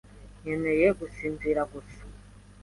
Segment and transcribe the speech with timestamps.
[0.41, 2.01] Nkeneye gusinzira gusa.